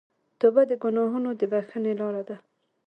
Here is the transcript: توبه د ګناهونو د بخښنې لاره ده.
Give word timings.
توبه 0.39 0.61
د 0.67 0.71
ګناهونو 0.83 1.29
د 1.39 1.41
بخښنې 1.51 1.93
لاره 1.99 2.23
ده. 2.29 2.37